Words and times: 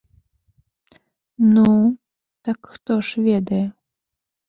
Ну, 1.53 1.67
так 2.49 2.59
хто 2.73 2.93
ж 3.11 3.31
ведае? 3.31 3.65